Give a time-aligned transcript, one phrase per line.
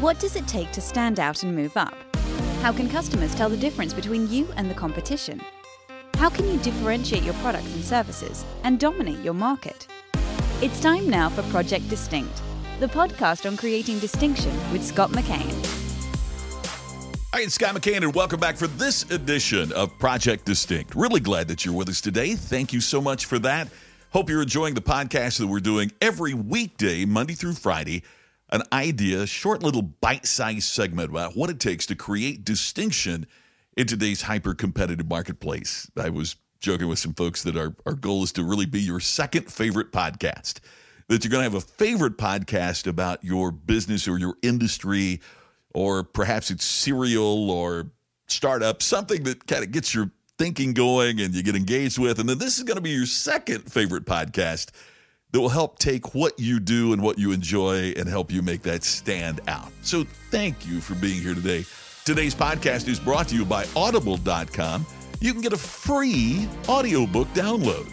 [0.00, 1.94] What does it take to stand out and move up?
[2.62, 5.42] How can customers tell the difference between you and the competition?
[6.14, 9.86] How can you differentiate your products and services and dominate your market?
[10.62, 12.40] It's time now for Project Distinct,
[12.78, 15.52] the podcast on creating distinction with Scott McKain.
[17.34, 20.94] Hi, it's Scott McKain, and welcome back for this edition of Project Distinct.
[20.94, 22.36] Really glad that you're with us today.
[22.36, 23.68] Thank you so much for that.
[24.14, 28.02] Hope you're enjoying the podcast that we're doing every weekday, Monday through Friday
[28.50, 33.26] an idea, short little bite sized segment about what it takes to create distinction
[33.76, 35.90] in today's hyper competitive marketplace.
[35.96, 39.00] I was joking with some folks that our, our goal is to really be your
[39.00, 40.60] second favorite podcast,
[41.08, 45.20] that you're going to have a favorite podcast about your business or your industry,
[45.72, 47.90] or perhaps it's Serial or
[48.26, 52.18] startup, something that kind of gets your thinking going and you get engaged with.
[52.18, 54.70] And then this is going to be your second favorite podcast
[55.32, 58.62] that will help take what you do and what you enjoy and help you make
[58.62, 59.72] that stand out.
[59.82, 61.64] So thank you for being here today.
[62.04, 64.86] Today's podcast is brought to you by audible.com.
[65.20, 67.88] You can get a free audiobook download.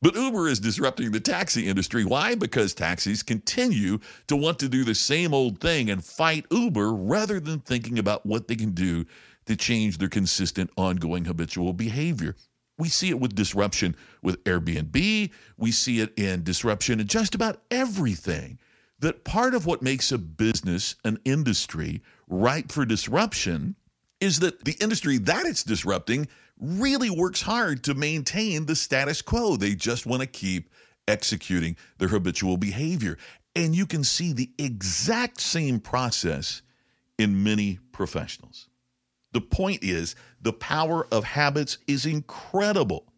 [0.00, 2.04] But Uber is disrupting the taxi industry.
[2.04, 2.34] Why?
[2.34, 3.98] Because taxis continue
[4.28, 8.24] to want to do the same old thing and fight Uber rather than thinking about
[8.24, 9.04] what they can do
[9.46, 12.36] to change their consistent, ongoing habitual behavior.
[12.76, 15.30] We see it with disruption with Airbnb.
[15.56, 18.58] We see it in disruption in just about everything.
[19.00, 23.74] That part of what makes a business, an industry, ripe for disruption
[24.20, 26.28] is that the industry that it's disrupting
[26.60, 29.56] really works hard to maintain the status quo.
[29.56, 30.70] They just want to keep
[31.06, 33.16] executing their habitual behavior.
[33.54, 36.62] And you can see the exact same process
[37.18, 38.68] in many professionals.
[39.32, 43.12] The point is, the power of habits is incredible.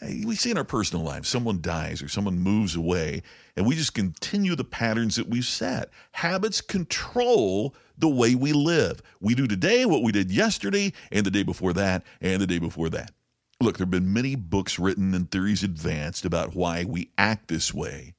[0.00, 3.22] Eh, we see in our personal lives, someone dies or someone moves away,
[3.56, 5.90] and we just continue the patterns that we've set.
[6.12, 9.02] Habits control the way we live.
[9.20, 12.58] We do today what we did yesterday, and the day before that, and the day
[12.58, 13.12] before that.
[13.60, 17.72] Look, there have been many books written and theories advanced about why we act this
[17.72, 18.14] way.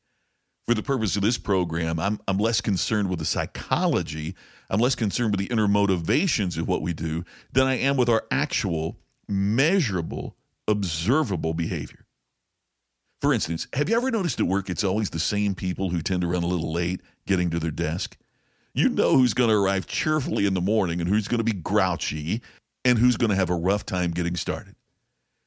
[0.66, 4.36] For the purpose of this program, I'm, I'm less concerned with the psychology,
[4.70, 8.08] I'm less concerned with the inner motivations of what we do than I am with
[8.08, 8.98] our actual,
[9.28, 10.38] measurable,
[10.68, 12.06] observable behavior.
[13.22, 16.22] For instance, have you ever noticed at work it's always the same people who tend
[16.22, 18.18] to run a little late getting to their desk?
[18.74, 21.54] You know who's going to arrive cheerfully in the morning and who's going to be
[21.54, 22.42] grouchy
[22.84, 24.76] and who's going to have a rough time getting started.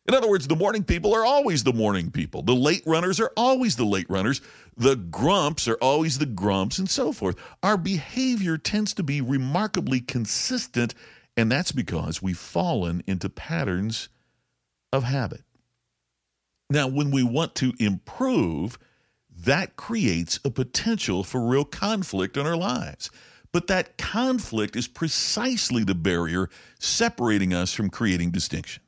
[0.09, 2.41] In other words, the morning people are always the morning people.
[2.43, 4.41] The late runners are always the late runners.
[4.77, 7.37] The grumps are always the grumps, and so forth.
[7.63, 10.95] Our behavior tends to be remarkably consistent,
[11.37, 14.09] and that's because we've fallen into patterns
[14.93, 15.43] of habit.
[16.71, 18.79] Now, when we want to improve,
[19.31, 23.11] that creates a potential for real conflict in our lives.
[23.53, 28.83] But that conflict is precisely the barrier separating us from creating distinction.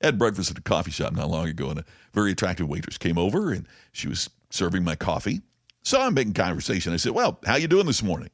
[0.00, 2.98] I had breakfast at a coffee shop not long ago, and a very attractive waitress
[2.98, 5.40] came over, and she was serving my coffee.
[5.82, 6.92] So I'm making conversation.
[6.92, 8.30] I said, "Well, how you doing this morning?"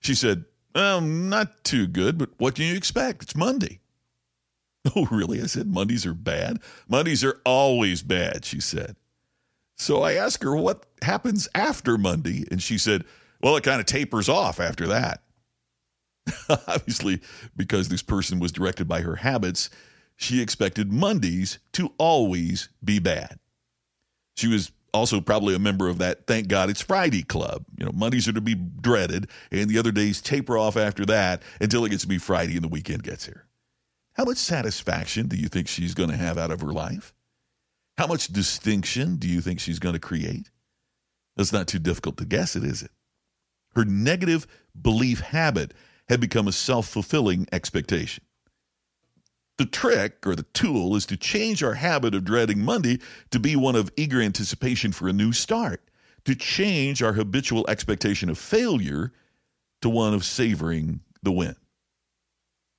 [0.00, 3.24] She said, "Well, not too good, but what can you expect?
[3.24, 3.81] It's Monday."
[4.96, 5.40] Oh, really?
[5.40, 6.58] I said, Mondays are bad.
[6.88, 8.96] Mondays are always bad, she said.
[9.76, 13.04] So I asked her what happens after Monday, and she said,
[13.40, 15.22] Well, it kind of tapers off after that.
[16.68, 17.20] Obviously,
[17.56, 19.70] because this person was directed by her habits,
[20.16, 23.38] she expected Mondays to always be bad.
[24.36, 27.64] She was also probably a member of that Thank God It's Friday club.
[27.76, 31.42] You know, Mondays are to be dreaded, and the other days taper off after that
[31.60, 33.46] until it gets to be Friday and the weekend gets here.
[34.14, 37.14] How much satisfaction do you think she's going to have out of her life?
[37.96, 40.50] How much distinction do you think she's going to create?
[41.36, 42.90] That's not too difficult to guess it, is it?
[43.74, 44.46] Her negative
[44.80, 45.72] belief habit
[46.08, 48.24] had become a self fulfilling expectation.
[49.58, 52.98] The trick or the tool is to change our habit of dreading Monday
[53.30, 55.82] to be one of eager anticipation for a new start,
[56.24, 59.12] to change our habitual expectation of failure
[59.80, 61.56] to one of savoring the win.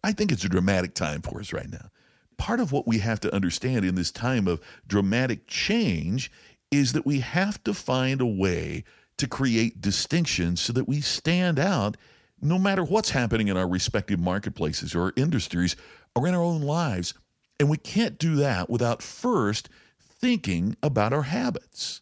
[0.04, 1.90] I think it's a dramatic time for us right now.
[2.38, 6.32] Part of what we have to understand in this time of dramatic change
[6.72, 8.84] is that we have to find a way
[9.18, 11.96] to create distinctions so that we stand out
[12.42, 15.76] no matter what's happening in our respective marketplaces or industries
[16.16, 17.14] or in our own lives.
[17.60, 19.70] And we can't do that without first
[20.00, 22.02] thinking about our habits.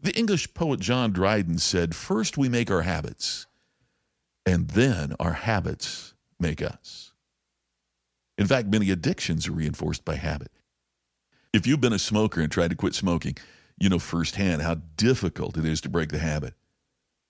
[0.00, 3.46] The English poet John Dryden said, First we make our habits,
[4.46, 7.07] and then our habits make us.
[8.38, 10.52] In fact, many addictions are reinforced by habit.
[11.52, 13.36] If you've been a smoker and tried to quit smoking,
[13.78, 16.54] you know firsthand how difficult it is to break the habit.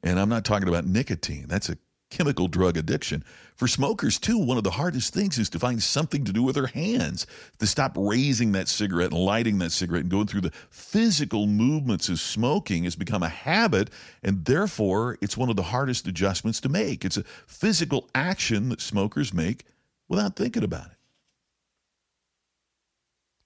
[0.02, 1.46] And I'm not talking about nicotine.
[1.48, 1.78] That's a
[2.10, 3.24] chemical drug addiction.
[3.54, 6.54] For smokers, too, one of the hardest things is to find something to do with
[6.54, 7.26] their hands,
[7.58, 12.08] to stop raising that cigarette and lighting that cigarette and going through the physical movements
[12.08, 13.90] of smoking has become a habit,
[14.22, 17.04] and therefore it's one of the hardest adjustments to make.
[17.04, 19.64] It's a physical action that smokers make
[20.08, 20.97] without thinking about it.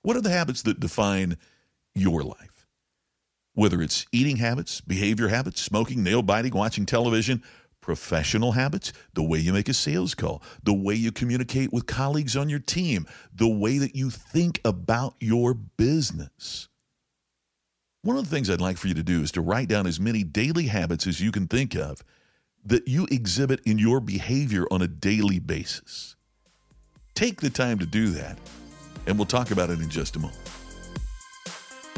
[0.03, 1.37] What are the habits that define
[1.95, 2.67] your life?
[3.55, 7.43] Whether it's eating habits, behavior habits, smoking, nail biting, watching television,
[7.81, 12.37] professional habits, the way you make a sales call, the way you communicate with colleagues
[12.37, 16.69] on your team, the way that you think about your business.
[18.03, 20.01] One of the things I'd like for you to do is to write down as
[20.01, 22.03] many daily habits as you can think of
[22.65, 26.17] that you exhibit in your behavior on a daily basis.
[27.15, 28.39] Take the time to do that,
[29.07, 30.39] and we'll talk about it in just a moment.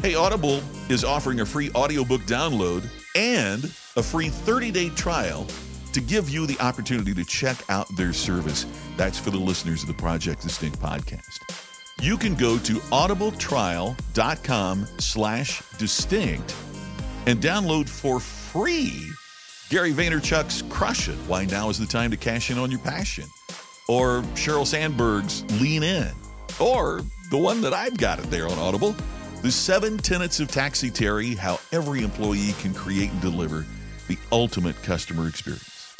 [0.01, 3.63] Hey, Audible is offering a free audiobook download and
[3.95, 5.47] a free 30 day trial
[5.93, 8.65] to give you the opportunity to check out their service.
[8.97, 11.39] That's for the listeners of the Project Distinct podcast.
[12.01, 16.53] You can go to audibletrial.com slash distinct
[17.25, 19.09] and download for free
[19.69, 21.15] Gary Vaynerchuk's Crush It.
[21.27, 23.23] Why now is the time to cash in on your passion?
[23.87, 26.11] Or Sheryl Sandberg's Lean In.
[26.59, 28.95] Or the one that I've got it there on Audible,
[29.41, 33.65] The Seven Tenets of Taxi Terry, How Every Employee Can Create and Deliver
[34.07, 35.95] the Ultimate Customer Experience.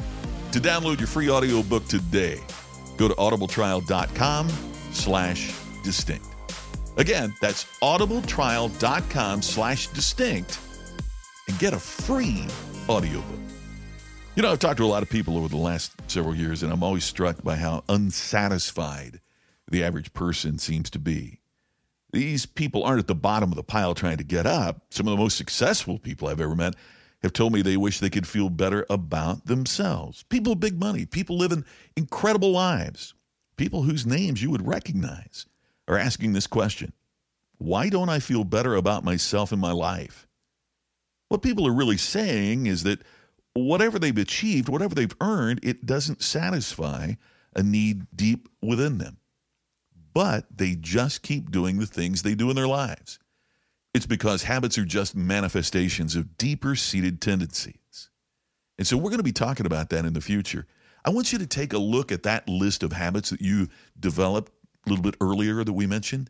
[0.51, 2.39] To download your free audiobook today,
[2.97, 4.49] go to audibletrial.com
[4.91, 5.53] slash
[5.83, 6.27] distinct.
[6.97, 10.59] Again, that's audibletrial.com slash distinct
[11.47, 12.47] and get a free
[12.87, 13.39] audiobook.
[14.35, 16.71] You know, I've talked to a lot of people over the last several years, and
[16.71, 19.19] I'm always struck by how unsatisfied
[19.69, 21.41] the average person seems to be.
[22.11, 24.85] These people aren't at the bottom of the pile trying to get up.
[24.89, 26.75] Some of the most successful people I've ever met
[27.23, 30.23] have told me they wish they could feel better about themselves.
[30.29, 31.65] People with big money, people living
[31.95, 33.13] incredible lives,
[33.57, 35.45] people whose names you would recognize
[35.87, 36.93] are asking this question
[37.57, 40.27] Why don't I feel better about myself and my life?
[41.29, 43.01] What people are really saying is that
[43.53, 47.13] whatever they've achieved, whatever they've earned, it doesn't satisfy
[47.55, 49.17] a need deep within them.
[50.15, 53.19] But they just keep doing the things they do in their lives.
[53.93, 58.09] It's because habits are just manifestations of deeper seated tendencies.
[58.77, 60.67] And so we're going to be talking about that in the future.
[61.03, 63.67] I want you to take a look at that list of habits that you
[63.99, 64.53] developed
[64.85, 66.29] a little bit earlier that we mentioned.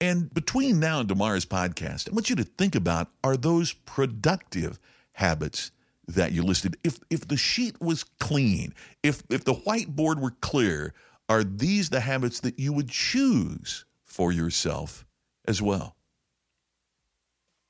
[0.00, 4.80] And between now and tomorrow's podcast, I want you to think about are those productive
[5.12, 5.70] habits
[6.08, 6.76] that you listed?
[6.82, 8.74] If if the sheet was clean,
[9.04, 10.92] if if the whiteboard were clear,
[11.28, 15.06] are these the habits that you would choose for yourself
[15.46, 15.96] as well?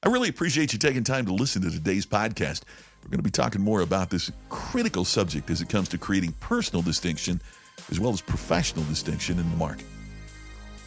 [0.03, 2.63] I really appreciate you taking time to listen to today's podcast.
[3.03, 6.33] We're going to be talking more about this critical subject as it comes to creating
[6.41, 7.41] personal distinction
[7.91, 9.87] as well as professional distinction in the market.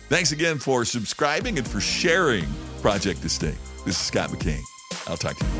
[0.09, 2.45] Thanks again for subscribing and for sharing
[2.81, 3.59] Project Distinct.
[3.85, 4.61] This is Scott McKain.
[5.07, 5.51] I'll talk to you.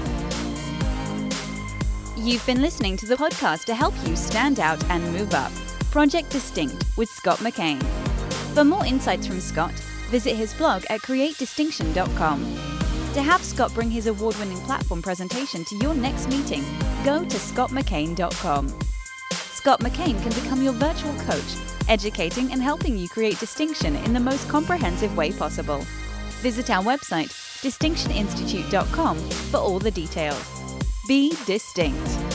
[2.24, 5.52] You've been listening to the podcast to help you stand out and move up.
[5.92, 7.82] Project Distinct with Scott McKain.
[8.54, 9.74] For more insights from Scott,
[10.10, 12.40] visit his blog at createdistinction.com.
[13.14, 16.64] To have Scott bring his award winning platform presentation to your next meeting,
[17.04, 18.70] go to scottmckain.com.
[19.32, 21.56] Scott McKain can become your virtual coach,
[21.90, 25.80] educating and helping you create distinction in the most comprehensive way possible.
[26.42, 27.32] Visit our website,
[27.64, 30.44] distinctioninstitute.com, for all the details.
[31.08, 32.27] Be distinct.